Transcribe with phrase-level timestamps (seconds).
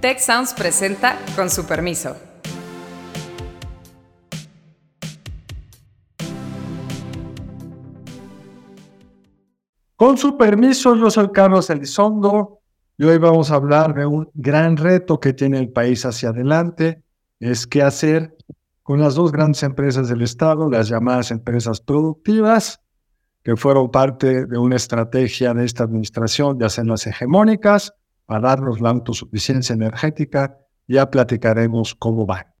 [0.00, 2.16] Tech Sounds presenta con su permiso.
[9.96, 12.60] Con su permiso, yo soy Carlos Elizondo
[12.96, 17.02] y hoy vamos a hablar de un gran reto que tiene el país hacia adelante,
[17.40, 18.36] es qué hacer
[18.84, 22.80] con las dos grandes empresas del Estado, las llamadas empresas productivas,
[23.42, 27.94] que fueron parte de una estrategia de esta administración de hacerlas hegemónicas
[28.28, 30.58] para darnos la autosuficiencia energética.
[30.86, 32.57] Ya platicaremos cómo va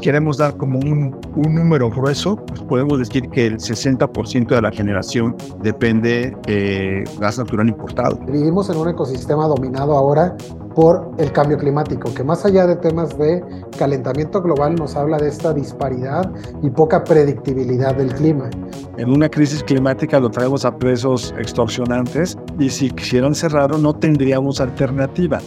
[0.00, 4.70] queremos dar como un, un número grueso, pues podemos decir que el 60% de la
[4.70, 8.18] generación depende de gas natural importado.
[8.26, 10.36] Vivimos en un ecosistema dominado ahora
[10.74, 13.42] por el cambio climático, que más allá de temas de
[13.76, 16.30] calentamiento global nos habla de esta disparidad
[16.62, 18.48] y poca predictibilidad del clima.
[18.96, 24.60] En una crisis climática lo traemos a precios extorsionantes y si quisieran cerrarlo no tendríamos
[24.60, 25.40] alternativa.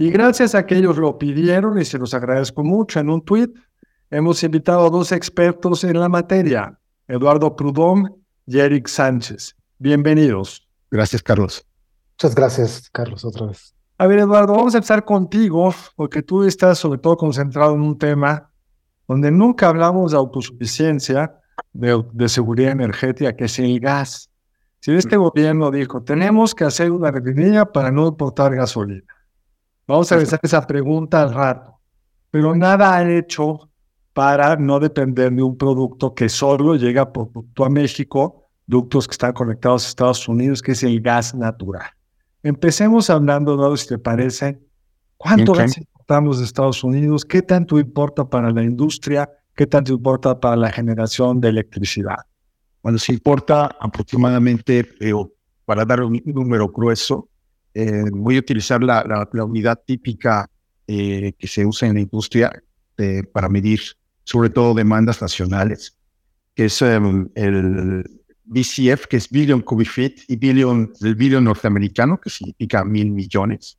[0.00, 3.48] Y gracias a que ellos lo pidieron y se los agradezco mucho en un tweet,
[4.10, 6.78] hemos invitado a dos expertos en la materia,
[7.08, 8.08] Eduardo Prudhomme
[8.46, 9.56] y Eric Sánchez.
[9.78, 10.68] Bienvenidos.
[10.92, 11.66] Gracias, Carlos.
[12.12, 13.74] Muchas gracias, Carlos, otra vez.
[13.98, 17.98] A ver, Eduardo, vamos a empezar contigo, porque tú estás sobre todo concentrado en un
[17.98, 18.52] tema
[19.08, 21.40] donde nunca hablamos de autosuficiencia,
[21.72, 24.30] de, de seguridad energética, que es el gas.
[24.78, 29.17] Si este gobierno dijo, tenemos que hacer una refinería para no importar gasolina.
[29.88, 31.80] Vamos a revisar esa pregunta al rato.
[32.30, 33.70] Pero nada han hecho
[34.12, 39.12] para no depender de un producto que solo llega por producto a México, ductos que
[39.12, 41.88] están conectados a Estados Unidos, que es el gas natural.
[42.42, 43.74] Empecemos hablando, ¿no?
[43.78, 44.60] si te parece,
[45.16, 47.24] ¿cuánto gas importamos de Estados Unidos?
[47.24, 49.30] ¿Qué tanto importa para la industria?
[49.56, 52.18] ¿Qué tanto importa para la generación de electricidad?
[52.82, 55.14] Bueno, se importa aproximadamente, eh,
[55.64, 57.28] para dar un número grueso,
[57.80, 60.50] eh, voy a utilizar la, la, unidad típica
[60.88, 62.50] eh, que se usa en la industria
[62.96, 63.80] eh, para medir
[64.24, 65.96] sobre todo demandas nacionales,
[66.56, 68.02] que es em, el
[68.46, 73.78] BCF, que es Billion Cubic Feet, y Billion, el Billion norteamericano, que significa mil millones.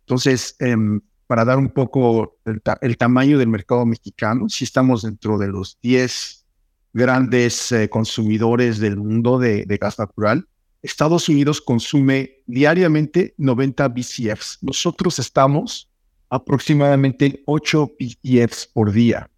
[0.00, 2.38] Entonces, em, para dar un poco
[2.80, 6.44] el, tamaño del mercado mexicano, si estamos dentro de los 10
[6.92, 10.48] grandes consumidores del mundo de, de gas natural,
[10.86, 14.58] Estados Unidos consume diariamente 90 BCFs.
[14.62, 15.90] Nosotros estamos
[16.30, 19.28] aproximadamente 8 BCFs por día.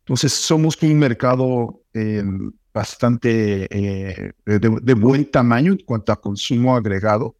[0.00, 7.34] Entonces, somos un mercado em, bastante eh, de, buen tamaño en cuanto a consumo agregado.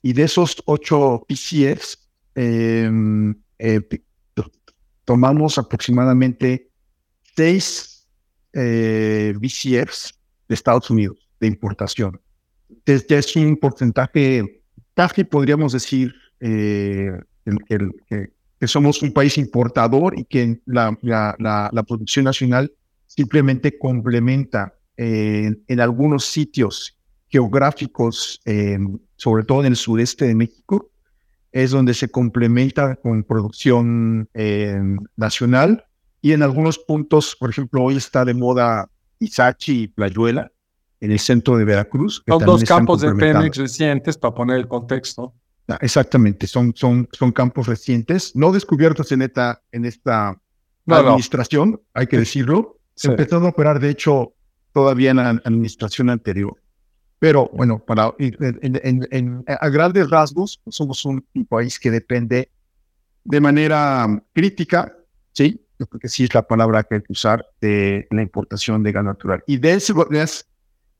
[0.00, 1.98] Y de esos 8 BCFs,
[2.36, 3.80] em, eh,
[5.04, 6.70] tomamos aproximadamente
[7.36, 8.06] 6
[8.52, 10.14] eh, BCFs
[10.48, 12.20] de Estados Unidos de importación
[12.86, 14.62] ya es un porcentaje,
[14.94, 17.12] casi podríamos decir eh,
[17.68, 20.96] que, somos un país importador y que la,
[21.86, 22.72] producción nacional
[23.06, 26.96] simplemente complementa eh, en algunos sitios
[27.28, 28.78] geográficos, eh,
[29.16, 30.90] sobre todo en el sureste de México,
[31.52, 34.28] es donde se complementa con producción
[35.16, 35.84] nacional.
[36.20, 40.50] Y en algunos puntos, por ejemplo, hoy está de moda Izachi y Playuela,
[41.04, 42.22] en el centro de Veracruz.
[42.26, 45.34] Son dos campos de Pemex recientes, para poner el contexto.
[45.68, 50.40] Ah, exactamente, son, son, son campos recientes, no descubiertos en esta, en esta
[50.86, 52.78] administración, hay que decirlo.
[52.94, 54.32] Se Empezaron a operar, de hecho,
[54.72, 56.56] todavía en la administración anterior.
[57.18, 62.50] Pero bueno, para, en, a grandes rasgos, somos un, país que depende
[63.24, 64.96] de manera crítica,
[65.32, 68.82] sí, yo creo que sí es la palabra que hay que usar, de la importación
[68.82, 69.42] de gas natural.
[69.46, 70.46] Y de ese gas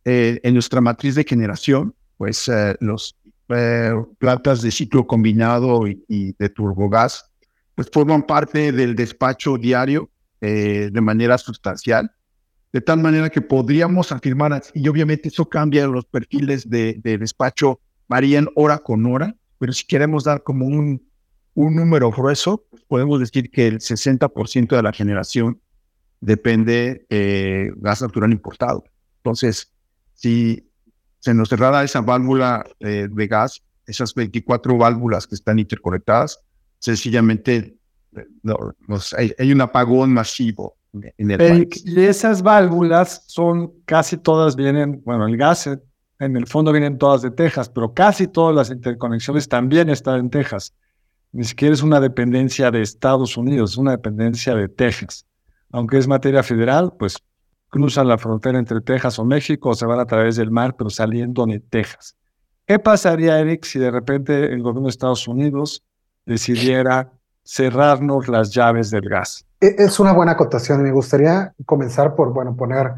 [0.07, 3.17] eh, en nuestra matriz de generación, pues eh, los
[3.49, 7.31] eh, plantas de ciclo combinado y, de turbogás,
[7.75, 10.11] pues forman parte del despacho diario
[10.41, 12.13] de manera sustancial,
[12.71, 18.49] de tal manera que podríamos afirmar, y obviamente eso cambia los perfiles de, despacho, varían
[18.55, 21.03] hora con hora, pero si queremos dar como un,
[21.55, 25.63] un número grueso, podemos decir que el 60% de la generación
[26.21, 28.85] depende de gas natural importado.
[29.23, 29.74] Entonces,
[30.15, 30.69] si
[31.21, 36.41] se nos cerrara esa válvula eh, de gas, esas 24 válvulas que están interconectadas,
[36.79, 37.77] sencillamente
[38.17, 41.85] eh, hay, un apagón masivo en el país.
[41.85, 45.69] Y esas válvulas son casi todas vienen, bueno, el gas
[46.19, 50.31] en el fondo vienen todas de Texas, pero casi todas las interconexiones también están en
[50.31, 50.75] Texas.
[51.33, 55.27] Ni siquiera es una dependencia de Estados Unidos, es una dependencia de Texas.
[55.73, 57.17] Aunque es materia federal, pues
[57.75, 60.91] cruzan la frontera entre Texas o México o se van a través del mar, pero
[60.91, 62.15] saliendo de Texas.
[62.65, 65.83] ¿Qué pasaría, Eric, si de repente el gobierno de Estados Unidos
[66.25, 67.11] decidiera
[67.43, 69.45] cerrarnos las llaves del gas?
[69.61, 72.93] E, es una buena acotación y me gustaría comenzar por, bueno, poner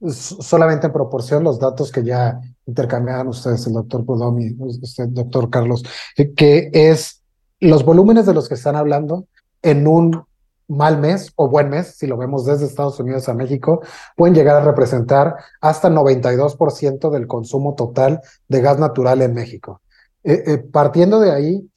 [0.00, 5.50] solamente en proporción los datos que ya intercambiaban ustedes, el doctor Pudom y usted, doctor
[5.50, 5.84] Carlos,
[6.16, 7.22] eh, que es
[7.60, 9.26] los volúmenes de los que están hablando
[9.60, 10.24] en un
[10.68, 13.82] mal mes o buen mes, si lo vemos desde Estados Unidos a México,
[14.16, 19.80] pueden llegar a representar hasta 92% del consumo total de gas natural en México.
[20.24, 21.68] Eh, eh, partiendo de ahí,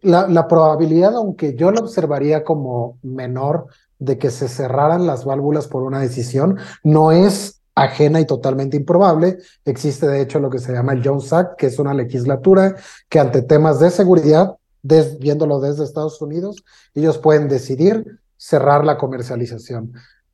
[0.00, 3.66] la, la probabilidad, aunque yo la observaría como menor,
[4.00, 9.38] de que se cerraran las válvulas por una decisión no es ajena y totalmente improbable.
[9.64, 12.74] Existe de hecho lo que se llama el Jones Act, que es una legislatura
[13.08, 19.92] que ante temas de seguridad, viéndolo desde Estados Unidos, ellos pueden decidir cerrar la comercialización.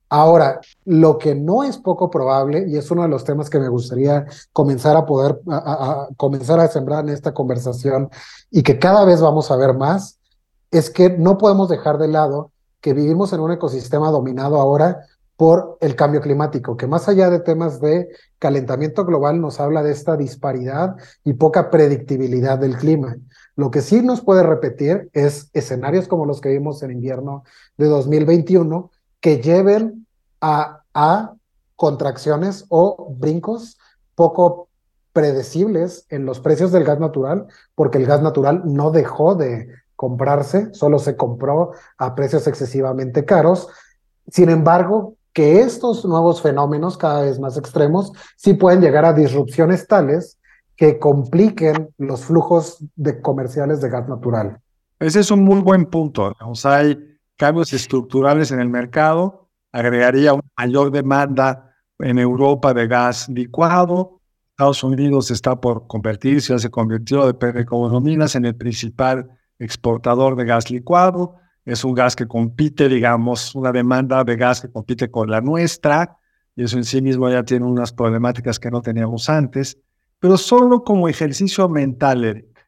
[0.09, 3.67] Ahora, lo que no es poco probable, y es uno de los temas que me
[3.67, 8.09] gustaría comenzar a poder, a comenzar a sembrar en esta conversación
[8.49, 10.17] y que cada vez vamos a ver más,
[10.71, 15.05] es que no podemos dejar de lado que vivimos en un ecosistema dominado ahora
[15.37, 19.91] por el cambio climático, que más allá de temas de calentamiento global nos habla de
[19.91, 23.15] esta disparidad y poca predictibilidad del clima.
[23.55, 27.43] Lo que sí nos puede repetir es escenarios como los que vimos en invierno
[27.77, 28.89] de 2021
[29.19, 30.07] que lleven
[30.41, 30.83] a,
[31.75, 33.77] contracciones o brincos
[34.15, 34.69] poco
[35.13, 37.45] predecibles en los precios del gas natural,
[37.75, 43.67] porque el gas natural no dejó de comprarse, solo se compró a precios excesivamente caros.
[44.27, 49.85] Sin embargo, que estos nuevos fenómenos cada vez más extremos sí pueden llegar a disrupciones
[49.85, 50.39] tales
[50.75, 54.59] que compliquen los flujos de comerciales de gas natural.
[54.99, 56.33] Ese es un muy buen punto.
[56.63, 64.19] Hay cambios estructurales en el mercado, agregaría una mayor demanda en Europa de gas licuado.
[64.49, 69.29] Estados Unidos está por convertirse, ya se convirtió de economías en el principal
[69.59, 71.35] exportador de gas licuado.
[71.67, 76.15] Es un gas que compite, digamos, una demanda de gas que compite con la nuestra,
[76.55, 79.77] y eso en sí mismo ya tiene unas problemáticas que no teníamos antes,
[80.17, 82.65] pero solo como ejercicio mental, Eric,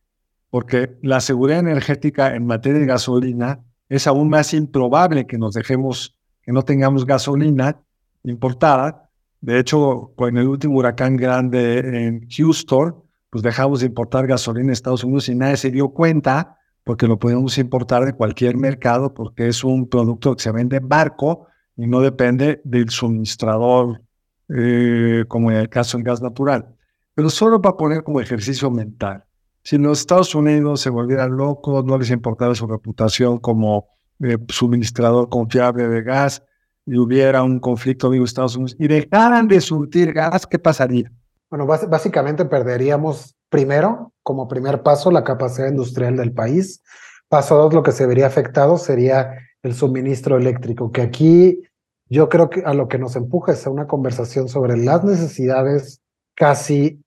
[0.49, 6.17] porque la seguridad energética en materia de gasolina es aún más improbable que nos dejemos,
[6.41, 7.81] que no tengamos gasolina
[8.25, 9.09] importada.
[9.39, 12.97] De hecho, con el último huracán grande en Houston,
[13.29, 16.58] pues dejamos de importar gasolina a Estados Unidos y nadie se dio cuenta
[16.89, 20.89] porque lo podemos importar de cualquier mercado porque es un producto que se vende en
[20.89, 21.45] barco
[21.77, 24.01] y no depende del suministrador,
[24.47, 26.75] eh, como en el caso del gas natural.
[27.13, 29.23] Pero solo para poner como ejercicio mental.
[29.61, 33.89] Si los Estados Unidos se volvieran locos, no les importara su reputación como
[34.19, 36.41] eh, suministrador confiable de gas
[36.87, 41.11] y hubiera un conflicto con Estados Unidos y dejaran de surtir gas, ¿qué pasaría?
[41.51, 46.81] Bueno, básicamente perderíamos primero, como primer paso, la capacidad industrial del país.
[47.27, 51.61] Paso dos, lo que se vería afectado sería el suministro eléctrico, que aquí
[52.09, 56.01] yo creo que a lo que nos empuja es a una conversación sobre las necesidades
[56.35, 57.03] casi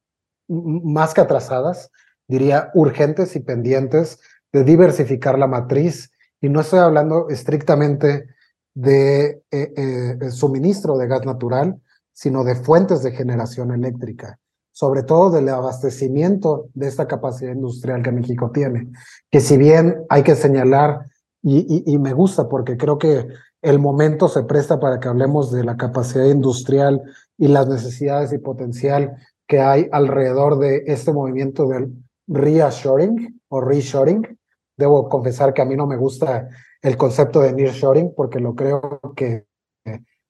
[0.49, 1.91] más que atrasadas,
[2.29, 4.21] diría urgentes y pendientes
[4.53, 6.13] de diversificar la matriz.
[6.41, 8.27] Y no estoy hablando estrictamente
[8.75, 9.73] de eh,
[10.21, 11.81] eh, suministro de gas natural,
[12.13, 14.39] sino de fuentes de generación eléctrica,
[14.73, 18.91] sobre todo del abastecimiento de esta capacidad industrial que México tiene,
[19.31, 21.07] que si bien hay que señalar,
[21.45, 23.27] y, me gusta porque creo que
[23.63, 27.03] el momento se presta para que hablemos de la capacidad industrial
[27.37, 29.17] y las necesidades y potencial
[29.49, 31.93] que hay alrededor de este movimiento del
[32.29, 34.39] reassuring o reshoring.
[34.77, 36.49] Debo confesar que a mí no me gusta
[36.81, 39.47] el concepto de nearshoring porque lo creo que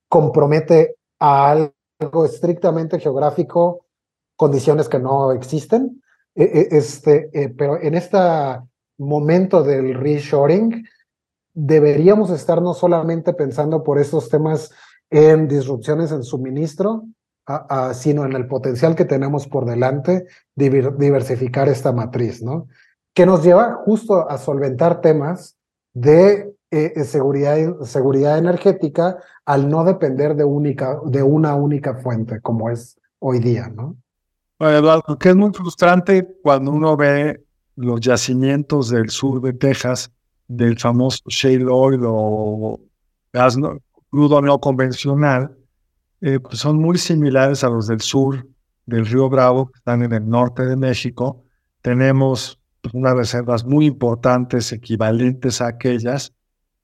[0.08, 3.81] compromete a algo estrictamente geográfico,
[4.42, 6.02] condiciones que no existen.
[6.34, 8.18] E, e, este, eh, pero en este
[8.98, 10.84] momento del reshoring,
[11.54, 14.72] deberíamos estar no solamente pensando por estos temas
[15.10, 17.04] en disrupciones en suministro,
[17.94, 22.66] sino en el potencial que tenemos por delante diversificar esta matriz, ¿no?
[23.14, 25.56] Que nos lleva justo a solventar temas
[25.92, 32.40] de eh, eh, seguridad, seguridad energética al no depender de, única, de una única fuente,
[32.40, 33.96] como es hoy día, ¿no?
[34.62, 40.12] Bueno, Eduardo, que es muy frustrante cuando uno ve los yacimientos del sur de Texas,
[40.46, 42.78] del famoso shale oil o
[43.32, 43.58] gas
[44.08, 45.52] crudo no convencional,
[46.20, 48.46] eh, pues son muy similares a los del sur
[48.86, 51.42] del río Bravo, que están en el norte de México.
[51.80, 52.60] Tenemos
[52.92, 56.34] unas reservas muy importantes, equivalentes a aquellas,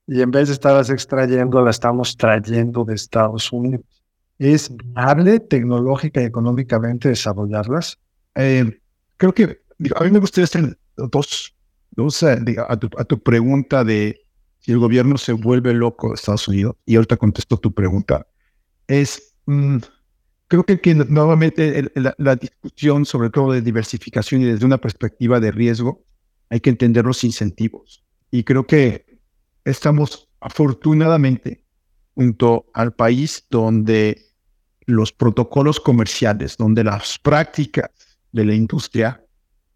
[0.05, 3.98] y en vez de estarlas extrayendo, las estamos trayendo de Estados Unidos.
[4.39, 7.99] ¿Es viable tecnológica y económicamente desarrollarlas?
[8.35, 8.81] Eh,
[9.17, 9.61] creo que
[9.97, 11.55] a mí me gustaría hacer dos,
[11.91, 14.21] dos a, tu, a tu pregunta de
[14.61, 18.27] si el gobierno se vuelve loco de Estados Unidos, y ahorita contesto tu pregunta,
[18.87, 19.79] es, mm,
[20.49, 25.53] creo que, que nuevamente la, discusión, sobre todo de diversificación y desde una perspectiva de
[25.53, 26.05] riesgo,
[26.51, 28.05] hay que entender los incentivos.
[28.31, 29.21] Y creo que
[29.65, 31.65] estamos afortunadamente
[32.15, 34.28] junto al país donde
[34.89, 37.91] los protocolos comerciales, donde las prácticas
[38.33, 39.23] de la industria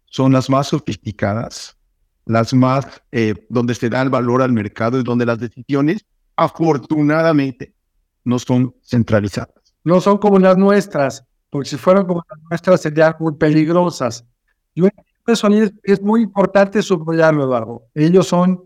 [0.05, 1.77] son las más sofisticadas,
[2.25, 6.03] las más, eh, donde se da el valor al mercado y donde las decisiones,
[6.35, 7.75] afortunadamente,
[8.23, 9.53] no son centralizadas.
[9.83, 14.25] No son como las nuestras, porque si fueran como las nuestras serían muy peligrosas.
[14.73, 14.87] Yo
[15.27, 15.47] eso
[15.83, 17.83] es muy importante subrayarlo, Eduardo.
[17.93, 18.63] Ellos son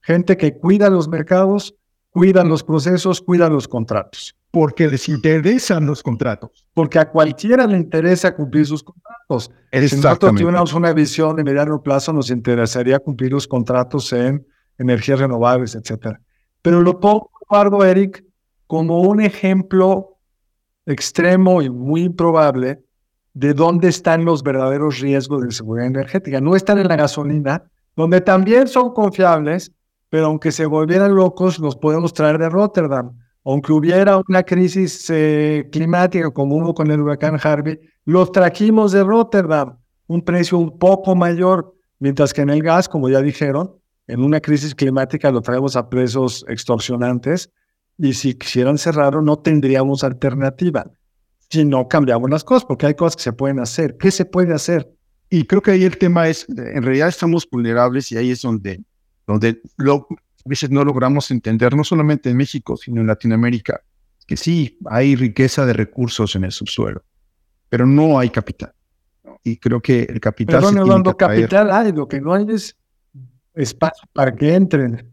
[0.00, 1.76] gente que cuida los mercados,
[2.10, 4.34] cuidan los procesos, cuidan los contratos.
[4.54, 6.66] Porque les interesan los contratos.
[6.72, 9.50] Porque a cualquiera le interesa cumplir sus contratos.
[9.70, 14.46] Si nosotros tuviéramos una visión de mediano plazo, nos interesaría cumplir los contratos en
[14.78, 16.16] energías renovables, etc.
[16.62, 18.24] Pero lo pongo, Eduardo, Eric,
[18.66, 20.18] como un ejemplo
[20.86, 22.82] extremo y muy improbable
[23.32, 26.40] de dónde están los verdaderos riesgos de seguridad energética.
[26.40, 27.64] No están en la gasolina,
[27.96, 29.72] donde también son confiables,
[30.08, 33.18] pero aunque se volvieran locos, los podemos traer de Rotterdam.
[33.44, 39.04] Aunque hubiera una crisis eh, climática como hubo con el huracán Harvey, los trajimos de
[39.04, 43.74] Rotterdam, un precio un poco mayor, mientras que en el gas, como ya dijeron,
[44.06, 47.50] en una crisis climática lo traemos a precios extorsionantes
[47.98, 50.90] y si quisieran cerrarlo no tendríamos alternativa
[51.50, 53.96] si no cambiamos las cosas, porque hay cosas que se pueden hacer.
[53.96, 54.90] ¿Qué se puede hacer?
[55.30, 58.82] Y creo que ahí el tema es, en realidad estamos vulnerables y ahí es donde,
[59.26, 60.06] donde lo,
[60.44, 63.82] a veces no logramos entender, no solamente en México, sino en Latinoamérica,
[64.26, 67.02] que sí, hay riqueza de recursos en el subsuelo,
[67.68, 68.72] pero no hay capital.
[69.42, 70.62] Y creo que el capital...
[70.62, 72.76] Pero no, capital hay, lo que no hay es
[73.54, 75.10] espacio para que entren.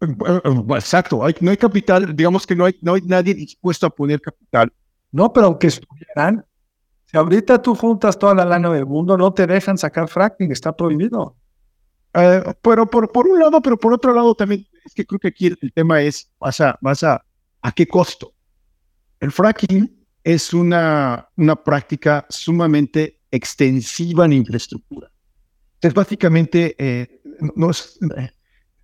[0.00, 4.72] Exacto, no hay capital, digamos que no hay, no hay nadie dispuesto a poner capital.
[5.12, 6.44] No, pero aunque estuvieran,
[7.06, 10.74] si ahorita tú juntas toda la lana del mundo, no te dejan sacar fracking, está
[10.74, 11.36] prohibido.
[12.14, 15.28] Eh, pero por, por un lado, pero por otro lado también, es que creo que
[15.28, 17.24] aquí el, tema es, vas a, vas a,
[17.62, 18.32] ¿a qué costo?
[19.20, 19.90] El fracking
[20.22, 25.10] es una, una práctica sumamente extensiva en infraestructura.
[25.74, 27.20] Entonces, básicamente, eh,
[27.56, 27.98] no es,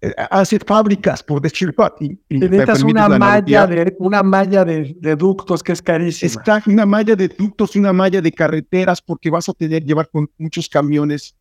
[0.03, 2.21] eh, hacer fábricas, por decirlo así.
[2.29, 6.27] Necesitas una malla, de, una malla de, ductos que es carísima.
[6.27, 10.31] Está una malla de ductos, una malla de carreteras, porque vas a tener llevar con
[10.39, 11.37] muchos camiones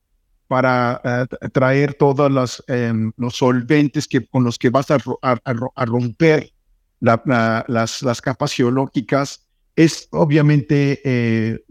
[0.49, 4.97] para eh, traer todos los, em, los solventes que, con los que vas a,
[5.85, 6.51] romper
[6.99, 9.47] las, las capas geológicas.
[9.75, 11.63] Es obviamente, eh,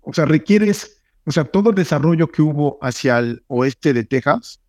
[0.00, 4.60] o sea, requieres, o sea, todo el desarrollo que hubo hacia el oeste de Texas,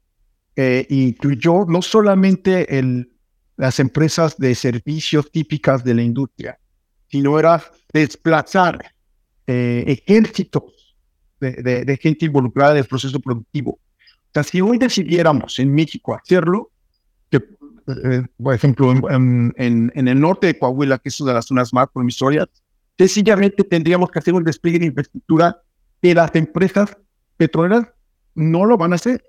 [0.55, 3.11] eh, incluyó no solamente el,
[3.57, 6.59] las empresas de servicios típicas de la industria,
[7.09, 8.93] sino era desplazar
[9.47, 10.80] eh, ejércitos
[11.41, 13.71] de, gente involucrada en el proceso productivo.
[13.71, 16.71] O sea, si hoy decidiéramos en México hacerlo,
[17.29, 21.45] que, eh, por ejemplo, en, en, el norte de Coahuila, que es una de las
[21.45, 22.47] zonas más promisorias,
[22.97, 25.61] sencillamente tendríamos que hacer un despliegue de infraestructura
[26.01, 26.95] que las empresas
[27.37, 27.87] petroleras
[28.35, 29.23] no lo van a hacer.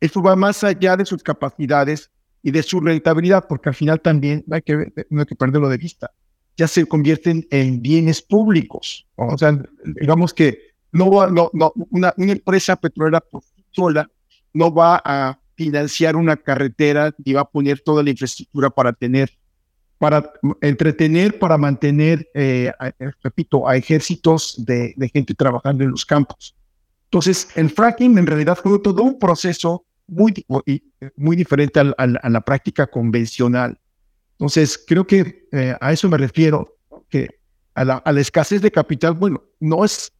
[0.00, 2.10] Eso va más allá de sus capacidades
[2.42, 5.78] y de su rentabilidad, porque al final también hay que, no hay que perderlo de
[5.78, 6.10] vista.
[6.56, 9.06] Ya se convierten en bienes públicos.
[9.16, 14.08] O sea, digamos que no, no, no una, una empresa petrolera por sola
[14.52, 19.30] no va a financiar una carretera ni va a poner toda la infraestructura para tener,
[19.98, 22.72] para entretener, para mantener, eh,
[23.22, 26.56] repito, a ejércitos de, de, gente trabajando en los campos.
[27.04, 30.34] Entonces, el fracking en realidad fue todo un proceso muy,
[31.16, 33.78] muy diferente a la práctica convencional.
[34.32, 36.76] Entonces, creo que eh, a eso me refiero,
[37.08, 37.28] que
[37.74, 40.13] a la, escasez de capital, bueno, no es, eh, eh,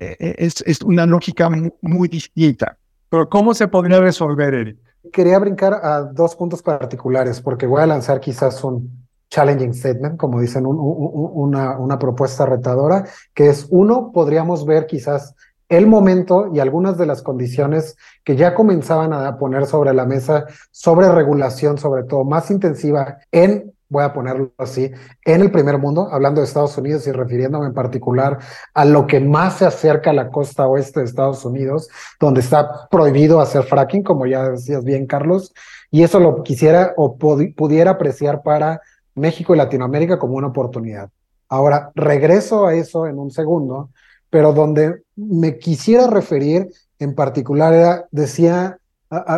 [0.00, 2.76] es, es, una lógica muy, distinta.
[3.08, 4.78] Pero ¿cómo se podría resolver, Eric?
[5.12, 10.40] Quería brincar a dos puntos particulares, porque voy a lanzar quizás un challenging statement, como
[10.40, 15.34] dicen, una, una propuesta retadora, que es uno, podríamos ver quizás
[15.72, 20.44] el momento y algunas de las condiciones que ya comenzaban a poner sobre la mesa
[20.70, 24.90] sobre regulación, sobre todo más intensiva en, voy a ponerlo así,
[25.24, 28.38] en el primer mundo, hablando de Estados Unidos y refiriéndome en particular
[28.74, 32.88] a lo que más se acerca a la costa oeste de Estados Unidos, donde está
[32.90, 35.52] prohibido hacer fracking, como ya decías bien, Carlos,
[35.90, 38.80] y eso lo quisiera o pudiera apreciar para
[39.14, 41.10] México y Latinoamérica como una oportunidad.
[41.48, 43.90] Ahora, regreso a eso en un segundo
[44.32, 48.78] pero donde me quisiera referir en particular era, decía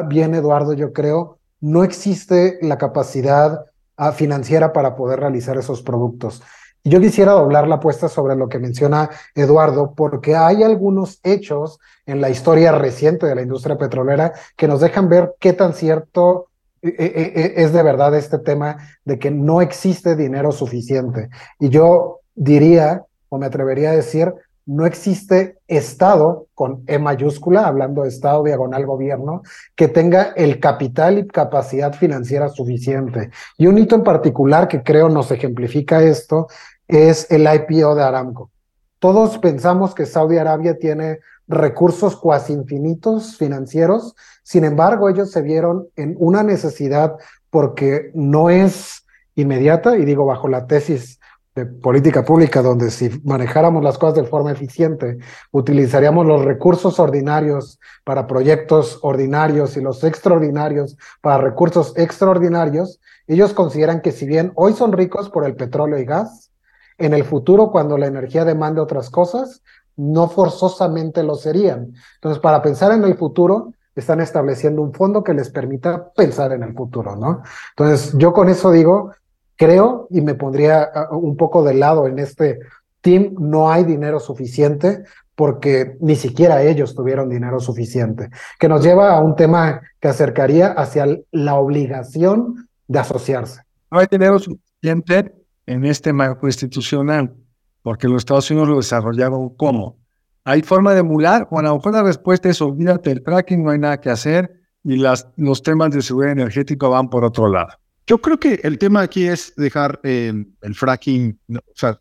[0.06, 3.64] bien Eduardo, yo creo, no existe la capacidad
[3.96, 6.42] ah, financiera para poder realizar esos productos.
[6.86, 12.20] Yo quisiera doblar la apuesta sobre lo que menciona Eduardo, porque hay algunos hechos en
[12.20, 16.48] la historia reciente de la industria petrolera que nos dejan ver qué tan cierto
[16.82, 21.30] eh, eh, eh, es de verdad este tema de que no existe dinero suficiente.
[21.58, 24.34] Y yo diría, o me atrevería a decir,
[24.66, 29.42] no existe Estado, con E mayúscula, hablando de Estado diagonal gobierno,
[29.74, 33.30] que tenga el capital y capacidad financiera suficiente.
[33.58, 36.48] Y un hito en particular que creo nos ejemplifica esto
[36.88, 38.50] es el IPO de Aramco.
[38.98, 45.88] Todos pensamos que Saudi Arabia tiene recursos cuasi infinitos financieros, sin embargo ellos se vieron
[45.96, 47.16] en una necesidad
[47.50, 49.04] porque no es
[49.34, 51.20] inmediata, y digo bajo la tesis
[51.54, 55.18] de política pública, donde si manejáramos las cosas de forma eficiente,
[55.52, 64.00] utilizaríamos los recursos ordinarios para proyectos ordinarios y los extraordinarios para recursos extraordinarios, ellos consideran
[64.00, 66.50] que si bien hoy son ricos por el petróleo y gas,
[66.98, 69.62] en el futuro, cuando la energía demande otras cosas,
[69.96, 71.92] no forzosamente lo serían.
[72.16, 76.62] Entonces, para pensar en el futuro, están estableciendo un fondo que les permita pensar en
[76.62, 77.42] el futuro, ¿no?
[77.76, 79.12] Entonces, yo con eso digo,
[79.56, 82.60] creo y me pondría ah, un poco de lado en este
[83.00, 89.16] team, no hay dinero suficiente porque ni siquiera ellos tuvieron dinero suficiente, que nos lleva
[89.16, 93.62] a un tema que acercaría hacia la obligación de asociarse.
[93.90, 95.34] No hay dinero suficiente
[95.66, 97.34] en este marco institucional,
[97.82, 99.96] porque los Estados Unidos lo desarrollaron como.
[100.44, 101.48] ¿Hay forma de emular?
[101.50, 104.60] Bueno, a lo mejor la respuesta es olvídate el fracking, no hay nada que hacer
[104.84, 107.70] y las, los temas de seguridad energética van por otro lado.
[108.06, 111.98] Yo creo que el tema aquí es dejar eh, el fracking, o sea,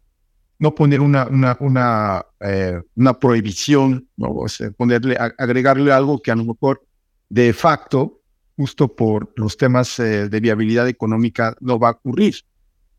[0.60, 4.46] no poner una, una, una, eh, una prohibición, ¿no?
[4.78, 6.86] ponerle, agregarle algo que a lo mejor
[7.30, 8.22] de facto,
[8.58, 12.36] justo por los temas eh, de viabilidad económica, no va a ocurrir.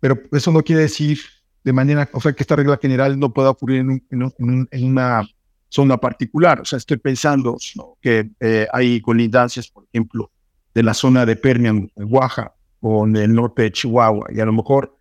[0.00, 1.18] Pero eso no quiere decir
[1.62, 5.26] de manera, o sea, que esta regla general no pueda ocurrir en, en, en una
[5.68, 6.60] zona particular.
[6.60, 7.56] O sea, estoy pensando
[8.00, 8.30] que
[8.72, 10.30] hay colindancias, por ejemplo,
[10.74, 14.94] de la zona de Permian, Oaxaca, con el norte de Chihuahua y a lo mejor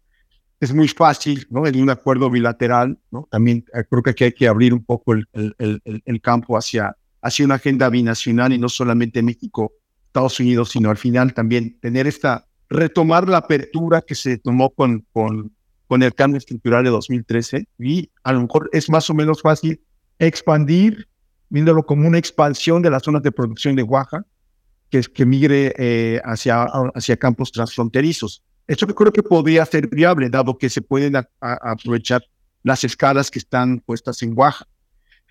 [0.61, 1.67] es muy fácil, ¿no?
[1.67, 3.27] En un acuerdo bilateral, ¿no?
[3.29, 6.95] También eh, creo que aquí hay que abrir un poco el, el, el, campo hacia,
[7.21, 9.73] hacia una agenda binacional y no solamente México,
[10.05, 15.05] Estados Unidos, sino al final también tener esta, retomar la apertura que se tomó con,
[15.11, 15.53] con,
[15.85, 19.81] con el cambio estructural de 2013 y a lo mejor es más o menos fácil
[20.19, 21.09] expandir,
[21.49, 24.25] viéndolo como una expansión de las zonas de producción de Oaxaca,
[25.01, 28.43] que, migre eh, hacia, hacia campos transfronterizos.
[28.67, 32.23] Esto creo que podría ser viable, dado que se pueden aprovechar
[32.63, 34.69] las escalas que están puestas en Oaxaca.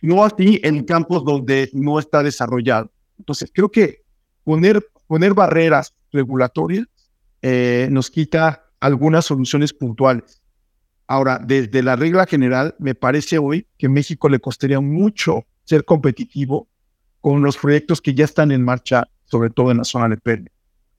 [0.03, 2.91] No así en campos donde no está desarrollado.
[3.19, 4.03] Entonces, creo que
[4.43, 6.87] poner, poner barreras regulatorias
[7.41, 10.43] eh, nos quita algunas soluciones puntuales.
[11.07, 16.69] Ahora, desde la regla general, me parece hoy que México le costaría mucho ser competitivo
[17.21, 20.51] con los proyectos que ya están en marcha sobre todo en la zona de Permi,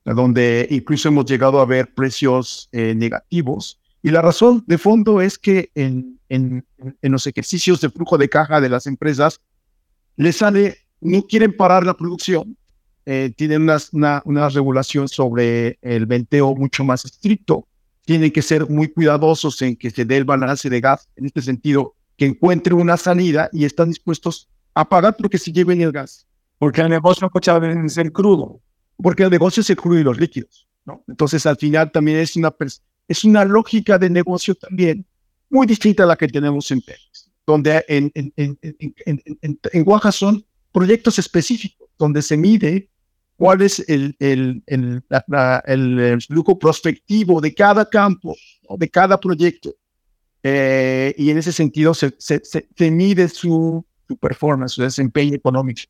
[0.06, 3.80] donde incluso hemos llegado a ver precios eh, negativos.
[4.02, 6.66] Y la razón de fondo es que en, en,
[7.00, 9.40] en, los ejercicios de flujo de caja de las empresas
[10.16, 12.58] les sale, no quieren parar la producción,
[13.06, 17.68] eh, tienen una, una regulación sobre el venteo mucho más estricto,
[18.04, 21.44] tienen que ser muy cuidadosos en que se dé el balance de gas, en este
[21.44, 26.26] sentido, que encuentre una salida y están dispuestos a pagar porque se lleven el gas.
[26.64, 28.62] Porque el negocio muchas veces es el crudo.
[28.96, 30.66] Porque el negocio es el crudo y los líquidos.
[30.86, 31.04] ¿no?
[31.10, 32.56] Entonces, al final también es una,
[33.06, 35.06] es una lógica de negocio también
[35.50, 40.14] muy distinta a la que tenemos en Pemex, donde en, en, en, en, en Oaxaca
[40.14, 42.90] son proyectos específicos, donde se mide
[43.36, 45.04] cuál es el, el, el,
[45.68, 48.38] el flujo prospectivo de cada campo,
[48.78, 49.76] de cada proyecto.
[50.44, 55.82] Eh, y en ese sentido se, se, se, mide su, su performance, su desempeño económico.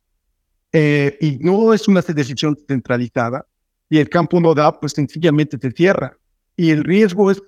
[0.75, 3.45] Eh, y no es una decisión centralizada
[3.89, 6.17] y el campo no da, pues sencillamente se cierra.
[6.57, 7.41] Y el riesgo es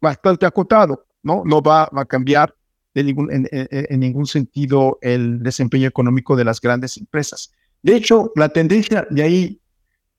[0.00, 1.42] bastante acotado, ¿no?
[1.44, 2.54] No va, a cambiar
[2.94, 7.52] de ningún, en, ningún sentido el desempeño económico de las grandes empresas.
[7.82, 9.60] De hecho, la tendencia de ahí,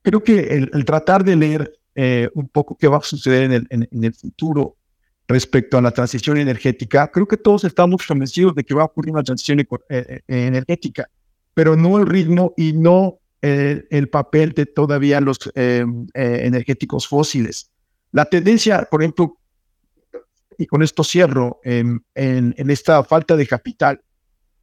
[0.01, 3.67] creo que el, tratar de leer eh, un poco qué va a suceder en el,
[3.69, 4.75] en, el futuro
[5.29, 9.13] respecto a la transición energética, creo que todos estamos convencidos de que va a ocurrir
[9.13, 11.09] una transición eh, energética
[11.59, 17.05] pero no el ritmo y no eh, el papel de todavía los eh, eh, energéticos
[17.05, 17.69] fósiles.
[18.13, 19.35] La tendencia, por ejemplo,
[20.57, 24.01] y con esto cierro, en, en, esta falta de capital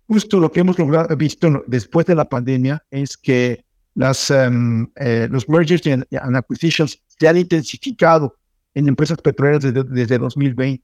[0.08, 5.50] justo lo que hemos logrado, visto después de la pandemia es que las, eh, los
[5.50, 8.38] mergers and, acquisitions se han intensificado
[8.72, 10.82] en empresas petroleras desde, desde 2020,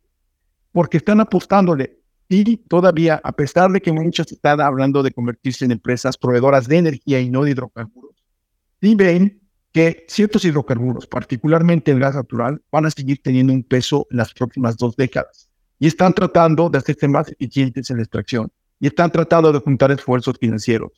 [0.73, 2.02] porque están apostándole
[2.33, 6.79] y todavía, a pesar de que muchos están hablando de convertirse en empresas proveedoras de
[6.79, 8.17] energía y no de hidrocarburos,
[8.81, 9.41] sí ven
[9.73, 14.33] que ciertos hidrocarburos, particularmente el gas natural, van a seguir teniendo un peso en las
[14.35, 19.11] próximas dos décadas y están tratando de hacerse más eficientes en la extracción y están
[19.11, 20.93] tratando de juntar esfuerzos financieros.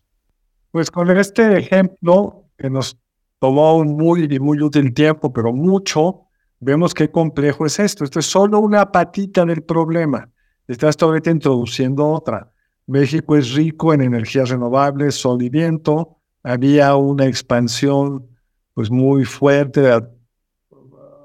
[0.71, 2.99] Pues con este ejemplo que nos
[3.39, 6.23] tomó un muy, muy útil tiempo, pero mucho,
[6.61, 8.05] vemos qué complejo es esto.
[8.05, 10.29] Esto es solo una patita del problema.
[10.67, 12.53] Estás todavía introduciendo otra.
[12.87, 16.19] México es rico en energías renovables, sol y viento.
[16.43, 18.27] Había una expansión
[18.75, 20.09] pues muy fuerte a,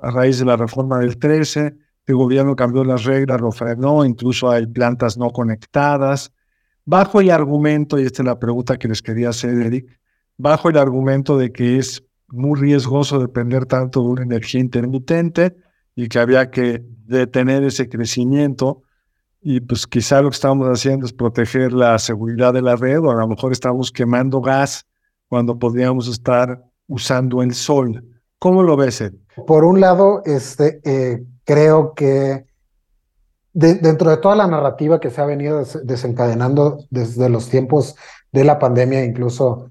[0.01, 1.75] a raíz de la reforma del 13
[2.09, 6.33] el gobierno cambió las reglas, lo frenó, incluso hay plantas no conectadas.
[6.83, 9.99] Bajo el argumento, y esta es la pregunta que les quería hacer, Eric,
[10.35, 15.55] bajo el argumento de que es muy riesgoso depender tanto de una energía intermitente
[15.95, 18.81] y que había que detener ese crecimiento.
[19.41, 23.11] Y pues quizá lo que estamos haciendo es proteger la seguridad de la red o
[23.11, 24.85] a lo mejor estamos quemando gas
[25.29, 28.03] cuando podríamos estar usando el sol.
[28.37, 29.21] ¿Cómo lo ves, Eric?
[29.45, 32.45] Por un lado, este, eh, creo que
[33.53, 37.95] dentro de toda la narrativa que se ha venido desencadenando desde los tiempos
[38.31, 39.69] de la pandemia, incluso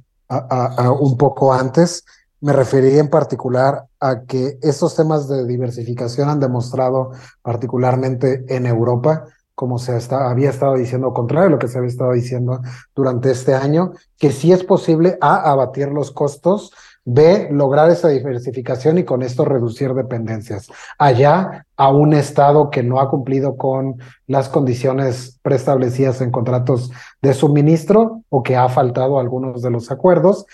[1.00, 2.04] un poco antes,
[2.40, 9.24] me referiría en particular a que estos temas de diversificación han demostrado, particularmente en Europa,
[9.58, 12.60] como se había estado diciendo, contrario a lo que se había estado diciendo
[12.94, 16.72] durante este año, que sí es posible A, abatir los costos,
[17.04, 20.68] B, lograr esa diversificación y con esto reducir dependencias.
[20.96, 23.96] Allá, a un Estado que no ha cumplido con
[24.28, 30.46] las condiciones preestablecidas en contratos de suministro o que ha faltado algunos de los acuerdos.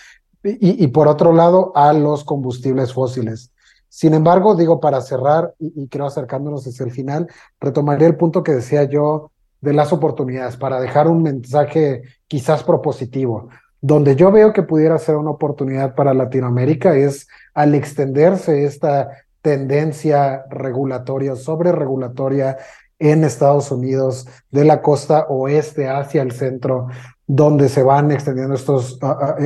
[0.42, 3.50] Y, por otro lado, a los combustibles fósiles.
[3.94, 7.28] Sin embargo, digo, para cerrar y, y creo acercándonos hacia el final,
[7.60, 9.30] retomaría el punto que decía yo
[9.60, 13.50] de las oportunidades para dejar un mensaje quizás propositivo.
[13.80, 19.10] Donde yo veo que pudiera ser una oportunidad para Latinoamérica es al extenderse esta
[19.42, 22.58] tendencia regulatoria, sobre regulatoria
[22.98, 26.88] en Estados Unidos, de la costa oeste hacia el centro,
[27.28, 28.98] donde se van extendiendo estos,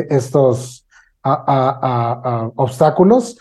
[0.09, 0.87] estos
[2.57, 3.39] obstáculos,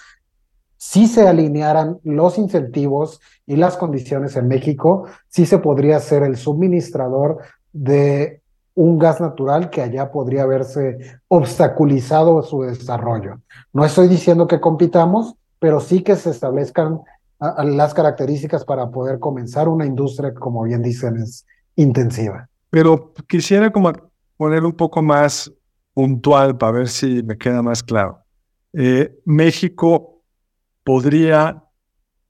[0.78, 6.38] si se alinearan los incentivos y las condiciones en México, sí se podría ser el
[6.38, 7.40] suministrador
[7.74, 8.42] de
[8.76, 13.42] un gas natural que allá podría haberse obstaculizado su desarrollo.
[13.74, 17.00] No estoy diciendo que compitamos, pero sí que se establezcan
[17.40, 22.50] las características para poder comenzar una industria que, como bien dicen, es intensiva.
[22.70, 23.92] Pero quisiera como
[24.38, 25.52] poner un poco más
[25.94, 28.20] puntual para ver si me queda más claro.
[28.74, 30.17] Eh, México
[30.88, 31.66] podría,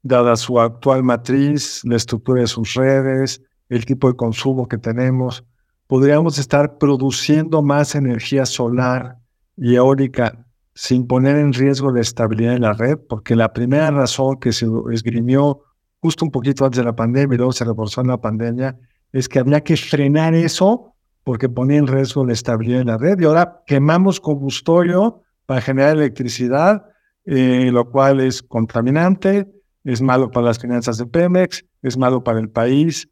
[0.02, 3.40] dada su actual matriz, la estructura de sus redes,
[3.70, 5.44] el tipo de consumo que tenemos,
[5.86, 9.20] podríamos estar produciendo más energía solar
[9.56, 10.44] y eólica
[10.74, 14.66] sin poner en riesgo la estabilidad de la red, porque la primera razón que se
[14.92, 15.62] esgrimió
[16.02, 18.76] justo un poquito antes de la pandemia y luego se reforzó en la pandemia
[19.12, 23.20] es que había que frenar eso porque ponía en riesgo la estabilidad de la red.
[23.20, 26.86] Y ahora quemamos combustorio para generar electricidad,
[27.28, 29.48] eh, lo cual es contaminante,
[29.84, 33.08] es malo para las finanzas de Pemex, es malo para el país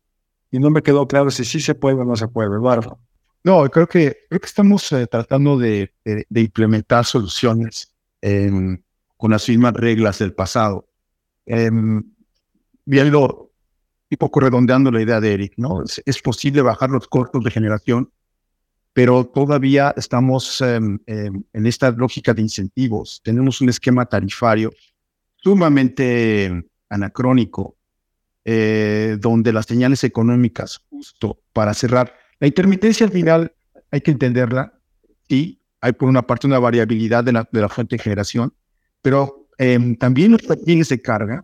[0.49, 2.99] y no me quedó claro si sí se puede o no se puede, Eduardo.
[3.43, 5.93] No, creo que, creo que estamos eh, tratando de,
[6.33, 7.93] implementar soluciones
[9.17, 10.87] con las mismas reglas del pasado.
[12.87, 13.45] Viendo
[14.09, 15.83] y poco redondeando la idea de Eric, ¿no?
[15.83, 18.11] Es, posible bajar los costos de generación,
[18.95, 23.19] pero todavía estamos em, em, en esta lógica de incentivos.
[23.21, 24.71] Tenemos un esquema tarifario
[25.35, 27.75] sumamente anacrónico
[28.45, 33.53] eh, donde las señales económicas, justo para cerrar, la intermitencia al final
[33.91, 34.79] hay que entenderla,
[35.27, 38.53] y hay por una parte una variabilidad de la, de la fuente de generación,
[39.01, 41.43] pero em, también los perfiles de carga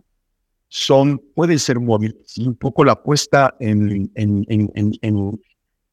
[0.68, 4.70] son, pueden ser móviles, un poco la apuesta en, en, en,
[5.02, 5.40] en,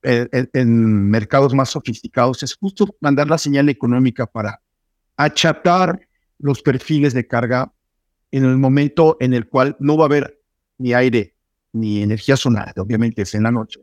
[0.01, 4.61] mercados más sofisticados es justo mandar la señal económica para
[5.17, 6.07] achatar
[6.37, 7.73] los perfiles de carga
[8.31, 10.41] en el momento en el cual no va a haber
[10.77, 11.35] ni aire,
[11.73, 13.81] ni energía solar, obviamente es en la noche.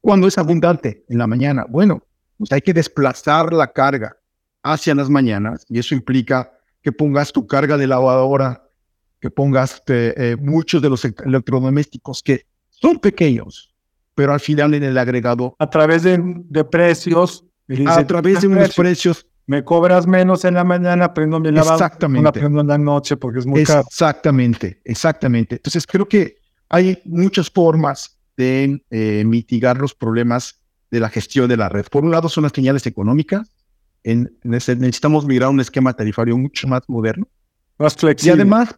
[0.00, 2.04] Cuando es abundante en la mañana, bueno,
[2.36, 4.16] pues hay que desplazar la carga
[4.62, 8.68] hacia las mañanas y eso implica que pongas tu carga de lavadora,
[9.20, 13.74] que pongas eh, muchos de los electrodomésticos que son pequeños,
[14.18, 15.54] pero al final en el agregado.
[15.60, 17.44] A través de, de precios.
[17.86, 19.24] a través de unos precios.
[19.46, 21.74] Me cobras menos en la mañana, prendo mi lavado.
[21.74, 22.24] Exactamente.
[22.24, 23.84] La prendo en la noche porque es muy caro.
[23.86, 25.54] Exactamente, exactamente.
[25.54, 31.56] Entonces creo que hay muchas formas de eh, mitigar los problemas de la gestión de
[31.56, 31.86] la red.
[31.88, 33.48] Por un lado son las señales económicas.
[34.02, 37.28] En, necesitamos migrar a un esquema tarifario mucho más moderno.
[37.78, 38.36] Más flexible.
[38.36, 38.74] Y además,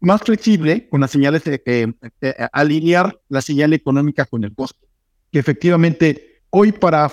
[0.00, 4.86] más flexible con las señales, de, eh, eh, alinear la señal económica con el costo.
[5.30, 7.10] Que efectivamente hoy para,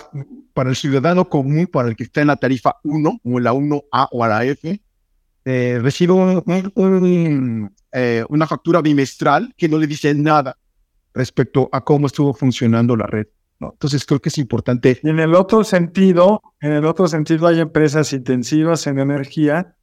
[0.54, 4.08] para el ciudadano común, para el que está en la tarifa 1 o la 1A
[4.12, 4.82] o la F,
[5.46, 6.14] eh, recibe
[8.30, 10.58] una factura bimestral que no le dice nada
[11.14, 13.28] respecto a cómo estuvo funcionando la red.
[13.60, 13.72] ¿no?
[13.72, 15.00] Entonces creo que es importante.
[15.04, 19.77] Y en el otro sentido, en el otro sentido hay empresas intensivas en energía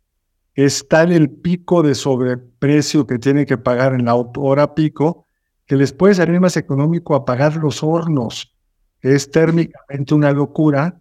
[0.55, 5.27] está en el pico de sobreprecio que tienen que pagar en la hora pico,
[5.67, 8.55] que les puede salir más económico apagar los hornos,
[9.05, 10.99] es térmicamente una locura,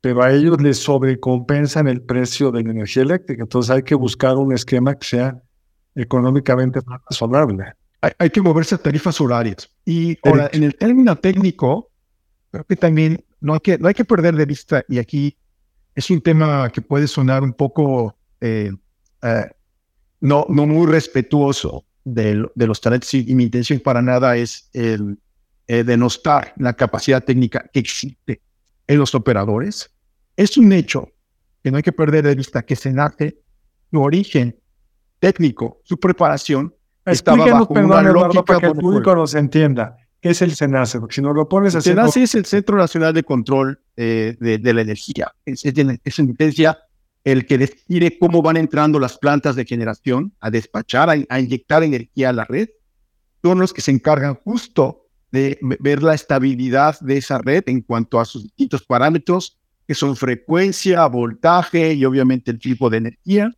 [0.00, 3.42] pero a ellos les sobrecompensan el precio de la energía eléctrica.
[3.42, 5.42] Entonces hay que buscar un esquema que sea
[5.96, 7.72] económicamente más razonable.
[8.18, 9.68] Hay, que moverse a tarifas horarias.
[9.84, 11.90] Y ahora, en el término técnico,
[12.50, 15.36] creo que también no hay que, no hay que perder de vista, y aquí
[15.94, 18.70] es un tema que puede sonar un poco eh,
[19.22, 19.50] eh,
[20.20, 25.18] no, no muy respetuoso de, de los talentos y, mi intención para nada es el,
[25.66, 28.40] eh, denostar la capacidad técnica que existe
[28.86, 29.90] en los operadores.
[30.36, 31.10] Es un hecho
[31.62, 33.38] que no hay que perder de vista que se nace
[33.90, 34.58] su origen
[35.18, 39.96] técnico, su preparación, estaba bajo una lógica para que el público nos entienda.
[40.20, 41.00] ¿Qué es el SENACE?
[41.00, 41.90] Porque si no lo pones así...
[41.90, 45.32] El SENACE es el Centro Nacional de Control eh, de, de, la Energía.
[45.46, 46.18] Es, es, es,
[47.24, 52.30] el que decide cómo van entrando las plantas de generación a despachar, a, inyectar energía
[52.30, 52.68] a la red,
[53.42, 58.18] son los que se encargan justo de ver la estabilidad de esa red en cuanto
[58.18, 63.52] a sus distintos parámetros, que son frecuencia, voltaje y obviamente el tipo de energía.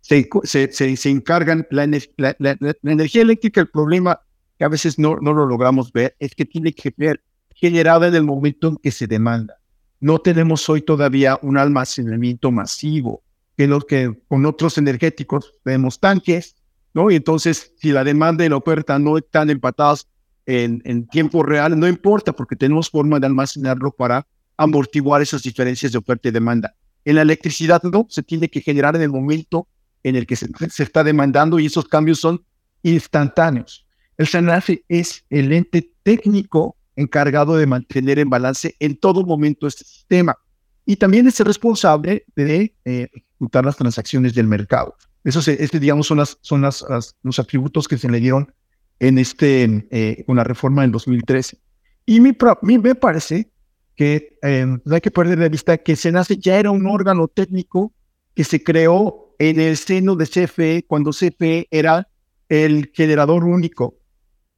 [0.00, 4.20] Se, se, encargan la, la, energía eléctrica, el problema
[4.58, 7.22] que a veces no, no lo logramos ver es que tiene que ser
[7.54, 9.61] generada en el momento en que se demanda
[10.02, 13.22] no tenemos hoy todavía un almacenamiento masivo,
[13.56, 16.56] que lo que con otros energéticos tenemos tanques,
[16.92, 17.08] ¿no?
[17.08, 20.08] Y entonces, si la demanda y la oferta no están empatadas
[20.44, 25.92] en, en tiempo real, no importa, porque tenemos forma de almacenarlo para amortiguar esas diferencias
[25.92, 26.74] de oferta y demanda.
[27.04, 29.68] En la electricidad no, se tiene que generar en el momento
[30.02, 32.44] en el que se, está demandando y esos cambios son
[32.82, 33.86] instantáneos.
[34.18, 39.84] El SANAFE es el ente técnico encargado de mantener en balance en todo momento este
[39.84, 40.36] sistema.
[40.84, 44.96] Y también es el responsable de eh, ejecutar las transacciones del mercado.
[45.24, 46.84] Esos, este, digamos, son, las, son las,
[47.22, 48.52] los atributos que se le dieron
[48.98, 51.58] en este, eh, con la reforma del 2013.
[52.06, 53.50] Y mi, mi me parece
[53.94, 57.92] que eh, no hay que perder de vista que SENACE ya era un órgano técnico
[58.34, 62.08] que se creó en el seno de CFE cuando CFE era
[62.48, 63.96] el generador único,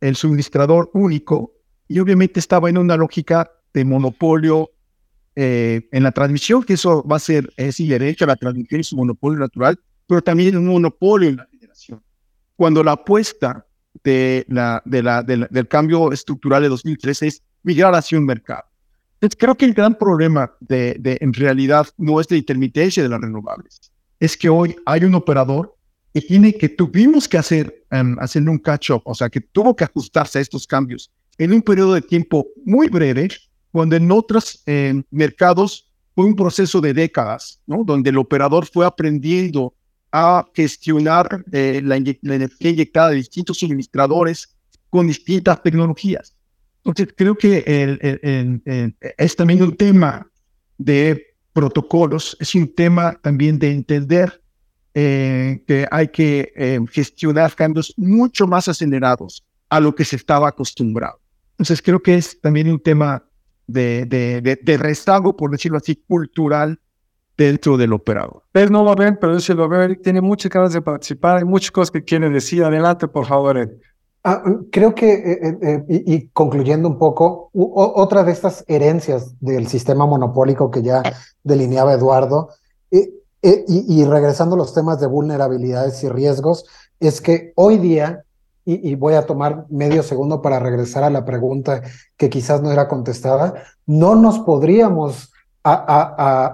[0.01, 1.53] el suministrador único
[1.89, 4.71] y obviamente estaba en una lógica de monopolio
[5.37, 9.01] eh, en la transmisión, que eso va a ser, es derecho, la transmisión es un
[9.01, 12.03] monopolio natural, pero también un monopolio en la generación.
[12.57, 13.67] Cuando la apuesta
[14.03, 18.65] de la, de la, del cambio estructural de 2013 es migrar hacia un mercado.
[19.15, 23.21] Entonces, creo que el gran problema de, en realidad no es la intermitencia de las
[23.21, 25.75] renovables, es que hoy hay un operador
[26.13, 29.85] que tiene que tuvimos que hacer, um, hacer un catch-up, o sea, que tuvo que
[29.85, 33.29] ajustarse a estos cambios en un periodo de tiempo muy breve,
[33.73, 37.83] cuando en otros eh, mercados fue un proceso de décadas, ¿no?
[37.85, 39.75] donde el operador fue aprendiendo
[40.13, 44.57] a gestionar eh, la, energía inyectada de distintos suministradores
[44.91, 46.37] con distintas tecnologías.
[46.85, 50.31] Entonces, creo que el, es también un tema
[50.79, 54.41] de protocolos, es un tema también de entender
[54.93, 61.24] eh, que hay que gestionar cambios mucho más acelerados a lo que se estaba acostumbrado.
[61.55, 63.25] Entonces creo que es también un tema
[63.67, 66.81] de, de, de, rezago, por decirlo así, cultural
[67.37, 68.43] dentro del operador.
[68.47, 69.83] Ustedes no lo ven, pero yo sí lo veo.
[69.83, 71.39] Eric tiene muchas ganas de participar.
[71.39, 72.65] Hay muchas cosas que quiere decir.
[72.65, 73.81] Adelante, por favor, Eric.
[74.27, 79.67] Ah, creo que, eh, eh, eh, y, concluyendo un poco, otra de estas herencias del
[79.69, 81.03] sistema monopólico que ya
[81.43, 82.49] delineaba Eduardo,
[82.91, 86.65] y, y regresando a los temas de vulnerabilidades y riesgos,
[87.01, 88.24] es que hoy día
[88.65, 91.83] y, voy a tomar medio segundo para regresar a la pregunta
[92.17, 95.33] que quizás no era contestada, no nos podríamos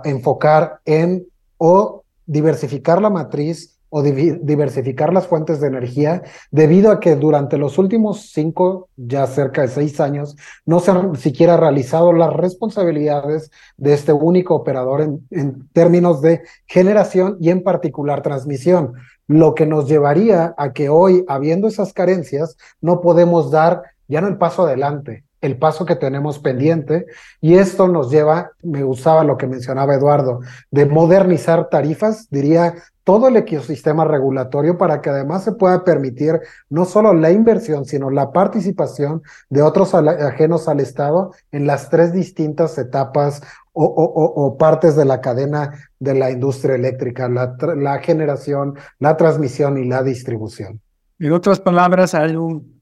[0.05, 1.27] enfocar en
[1.59, 7.77] o diversificar la matriz o diversificar las fuentes de energía, debido a que durante los
[7.77, 13.93] últimos cinco, ya cerca de seis años, no se han siquiera realizado las responsabilidades de
[13.93, 18.95] este único operador en términos de generación y en particular transmisión,
[19.31, 24.27] lo que nos llevaría a que hoy, habiendo esas carencias, no podemos dar ya no
[24.27, 27.07] el paso adelante, el paso que tenemos pendiente.
[27.41, 30.41] Y esto nos lleva, me gustaba lo que mencionaba Eduardo,
[30.73, 36.85] de modernizar tarifas, diría todo el ecosistema regulatorio para que además se pueda permitir no
[36.85, 42.77] solo la inversión, sino la participación de otros ajenos al Estado en las tres distintas
[42.79, 49.89] etapas o, partes de la cadena de la industria eléctrica, la, generación, la transmisión y
[49.89, 50.81] la distribución.
[51.19, 52.81] En otras palabras, hay un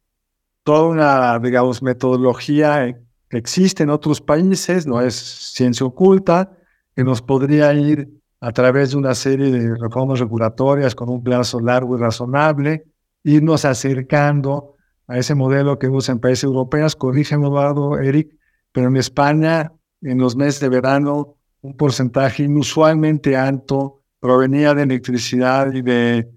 [0.63, 2.95] toda una, digamos, metodología
[3.31, 6.53] que existe en otros países, no es ciencia oculta,
[6.95, 11.59] que nos podría ir a través de una serie de reformas regulatorias con un plazo
[11.61, 12.85] largo y razonable,
[13.25, 14.75] irnos acercando
[15.07, 16.95] a ese modelo que usan países europeos.
[16.97, 18.37] Corrígeme, Eduardo, Eric,
[18.71, 19.73] pero en España,
[20.03, 26.29] en los meses de verano, un porcentaje inusualmente alto provenía de electricidad y de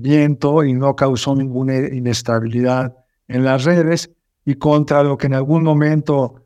[0.00, 2.94] viento y no causó ninguna inestabilidad
[3.28, 4.10] en las redes
[4.44, 6.42] y contra lo que en algún momento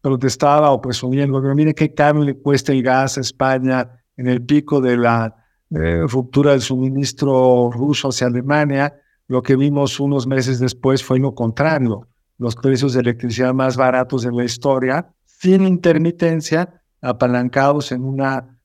[0.00, 4.44] protestaba o presumiendo, pero mire qué caro le cuesta el gas a España en el
[4.44, 5.34] pico de la
[5.70, 8.94] eh, ruptura del suministro ruso hacia Alemania,
[9.28, 12.08] lo que vimos unos meses después fue lo contrario,
[12.42, 18.58] los precios de electricidad más baratos de la historia, sin intermitencia, apalancados en una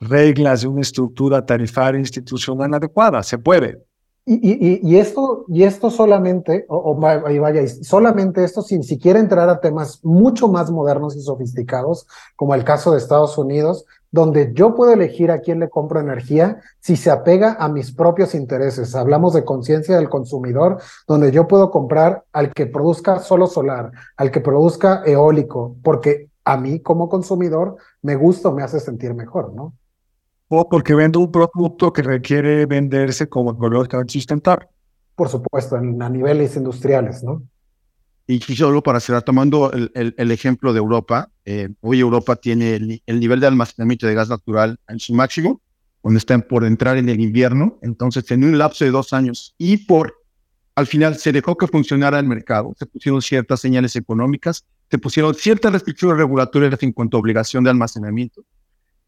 [0.00, 3.22] reglas de una estructura tarifaria institucional adecuada.
[3.24, 3.84] Se puede.
[4.30, 10.48] Y, esto, y esto solamente, o, vaya, solamente esto sin siquiera entrar a temas mucho
[10.48, 15.40] más modernos y sofisticados, como el caso de Estados Unidos, donde yo puedo elegir a
[15.40, 18.94] quién le compro energía si se apega a mis propios intereses.
[18.94, 24.30] Hablamos de conciencia del consumidor, donde yo puedo comprar al que produzca solo solar, al
[24.30, 29.72] que produzca eólico, porque a mí como consumidor me gusta, me hace sentir mejor, ¿no?
[30.48, 34.66] O porque vendo un producto que requiere venderse como ecológicamente sustentable.
[35.14, 37.42] Por supuesto, en, a niveles industriales, ¿no?
[38.26, 43.02] Y solo para cerrar, tomando el, el, ejemplo de Europa, eh, hoy Europa tiene el,
[43.06, 45.62] el, nivel de almacenamiento de gas natural en su máximo,
[46.02, 49.78] cuando están por entrar en el invierno, entonces en un lapso de dos años y
[49.78, 50.14] por,
[50.74, 55.34] al final se dejó que funcionara el mercado, se pusieron ciertas señales económicas, se pusieron
[55.34, 58.44] ciertas restricciones regulatorias en cuanto a obligación de almacenamiento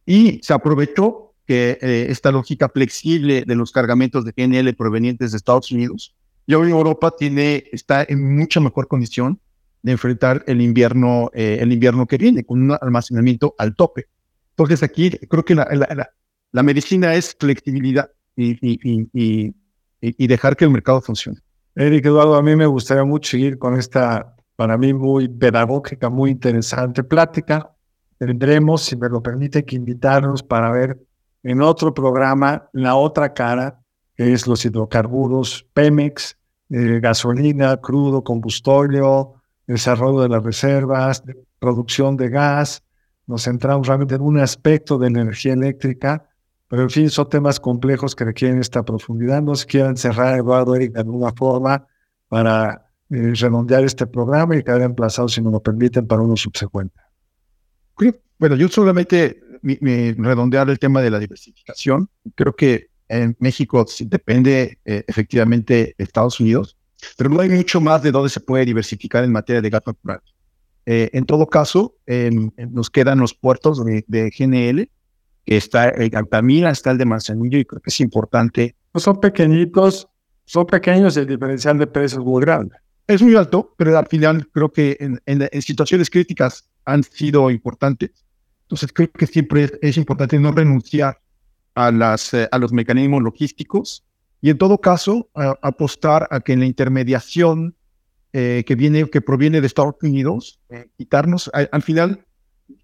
[0.04, 5.36] y se aprovechó que eh, esta lógica flexible de los cargamentos de GNL provenientes de
[5.36, 6.14] Estados Unidos,
[6.46, 9.40] y hoy Europa tiene, está en mucha mejor condición
[9.82, 14.06] de enfrentar el invierno, eh, el invierno que viene, con un almacenamiento al tope.
[14.50, 16.10] Entonces aquí creo que la, la,
[16.52, 19.52] la, medicina es flexibilidad y, y, y,
[20.00, 21.40] y, dejar que el mercado funcione.
[21.74, 26.30] Eric Eduardo, a mí me gustaría mucho seguir con esta, para mí, muy pedagógica, muy
[26.30, 27.72] interesante plática.
[28.18, 31.09] Tendremos, si me lo permite, que invitarnos para ver
[31.42, 33.80] en otro programa la otra cara,
[34.14, 36.36] que es los hidrocarburos, Pemex,
[36.70, 39.34] eh, gasolina, crudo, combustorio,
[39.66, 41.22] desarrollo de las reservas,
[41.58, 42.82] producción de gas.
[43.26, 46.28] Nos centramos realmente en un aspecto de energía eléctrica,
[46.68, 49.42] pero en fin, son temas complejos que requieren esta profundidad.
[49.42, 51.86] No se quieran cerrar, Eduardo Eric, de alguna forma
[52.28, 56.94] para eh, redondear este programa y quedar emplazado, si nos lo permiten, para uno subsecuente.
[58.40, 62.08] Bueno, yo solamente redondear el tema de la diversificación.
[62.34, 66.76] Creo que en México depende eh, efectivamente de Estados Unidos,
[67.16, 70.20] pero no hay mucho más de dónde se puede diversificar en materia de gas natural.
[70.86, 74.88] Eh, en todo caso, nos quedan los puertos de, GNL,
[75.44, 78.76] que está el Altamira, está el de Manzanillo, y creo que es importante.
[78.94, 80.08] No son pequeñitos,
[80.44, 82.76] son pequeños, el diferencial de precios es muy grande.
[83.06, 88.10] Es muy alto, pero al final creo que en situaciones críticas han sido importantes.
[88.70, 91.20] Entonces creo que siempre es, importante no renunciar
[91.74, 94.04] a, las, eh, a los mecanismos logísticos
[94.40, 97.74] y en todo caso apostar a que en la intermediación
[98.32, 102.24] eh, que viene, que proviene de Estados Unidos, eh, quitarnos al final,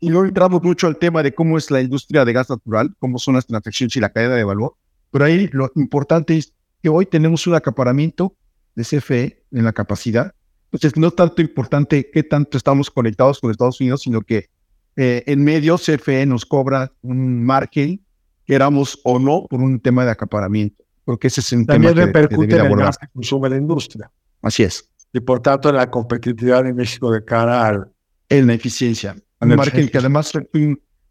[0.00, 3.20] y no entramos mucho al tema de cómo es la industria de gas natural, cómo
[3.20, 4.74] son las transacciones y la cadena de valor,
[5.12, 8.34] pero ahí lo importante es que hoy tenemos un acaparamiento
[8.74, 10.34] de CFE en la capacidad.
[10.72, 14.48] Entonces, no es tanto importante qué tanto estamos conectados con Estados Unidos, sino que
[14.96, 18.00] eh, en medio CFE nos cobra un margen,
[18.46, 20.82] queramos o no, por un tema de acaparamiento.
[21.04, 24.10] Porque ese es un También tema repercute que, en el gas que consume la industria.
[24.42, 24.90] Así es.
[25.12, 27.92] Y por tanto, en la competitividad de México de cara al,
[28.28, 29.16] en la eficiencia.
[29.40, 30.32] Un margen que además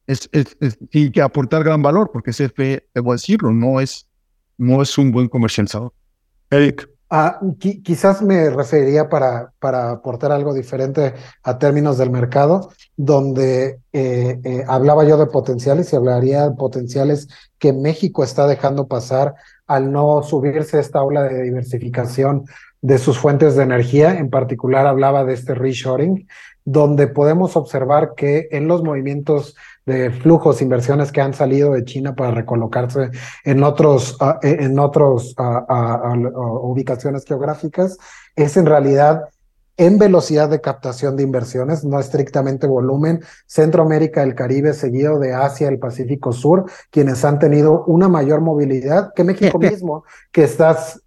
[0.07, 4.07] es, es, y que aportar gran valor, porque CFE, debo decirlo, no es,
[4.57, 5.93] no es un buen comercializador.
[6.49, 6.89] Eric.
[7.07, 14.39] Ah, quizás me referiría para, para aportar algo diferente a términos del mercado, donde eh,
[14.43, 17.27] eh, hablaba yo de potenciales y hablaría de potenciales
[17.59, 19.35] que México está dejando pasar
[19.67, 22.45] al no subirse esta ola de diversificación
[22.81, 24.17] de sus fuentes de energía.
[24.17, 26.27] En particular hablaba de este reshoring,
[26.65, 29.55] donde podemos observar que en los movimientos
[29.85, 33.11] de flujos, inversiones que han salido de China para recolocarse
[33.43, 36.13] en otros, e, en otros ah,
[36.61, 37.97] ubicaciones geográficas,
[38.35, 39.21] es en realidad
[39.77, 45.67] en velocidad de captación de inversiones, no estrictamente volumen, Centroamérica, el Caribe, seguido de Asia,
[45.67, 51.01] el Pacífico Sur, quienes han tenido una mayor movilidad que México mismo, que estás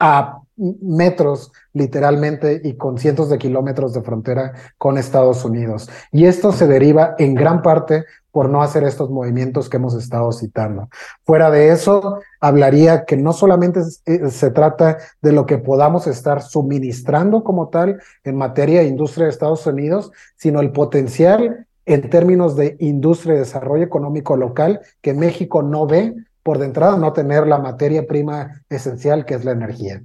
[0.00, 5.88] a metros literalmente y con cientos de kilómetros de frontera con Estados Unidos.
[6.12, 10.30] Y esto se deriva en gran parte por no hacer estos movimientos que hemos estado
[10.32, 10.88] citando.
[11.24, 16.42] Fuera de eso, hablaría que no solamente eh, se trata de lo que podamos estar
[16.42, 22.54] suministrando como tal en materia de industria de Estados Unidos, sino el potencial en términos
[22.54, 27.46] de industria y desarrollo económico local que México no ve por de entrada no tener
[27.46, 30.02] la materia prima esencial que es la energía.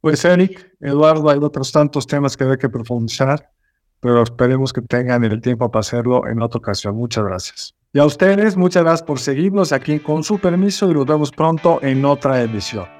[0.00, 3.50] Pues Eric, Eduardo, hay otros tantos temas que hay que profundizar,
[4.00, 6.96] pero esperemos que tengan el tiempo para hacerlo en otra ocasión.
[6.96, 7.74] Muchas gracias.
[7.92, 11.80] Y a ustedes, muchas gracias por seguirnos aquí con su permiso y nos vemos pronto
[11.82, 12.99] en otra edición.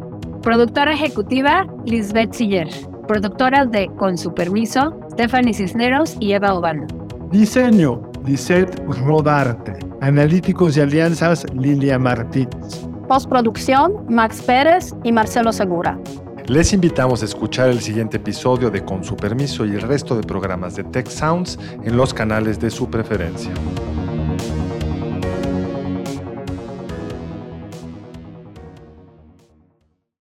[0.41, 2.67] Productora ejecutiva, Lisbeth Siller
[3.11, 6.87] productoras de Con su permiso, Stephanie Cisneros y Eva Obano.
[7.29, 9.77] Diseño, Lisette Rodarte.
[9.99, 12.87] Analíticos y alianzas, Lilia Martínez.
[13.09, 15.99] Postproducción, Max Pérez y Marcelo Segura.
[16.47, 20.23] Les invitamos a escuchar el siguiente episodio de Con su permiso y el resto de
[20.23, 23.51] programas de Tech Sounds en los canales de su preferencia.